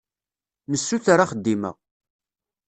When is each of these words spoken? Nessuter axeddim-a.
Nessuter 0.71 1.19
axeddim-a. 1.19 1.71